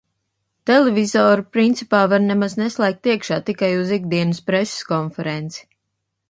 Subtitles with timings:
[0.69, 5.63] Televizoru principā var nemaz neslēgt iekšā, tikai uz ikdienas preses konferenci.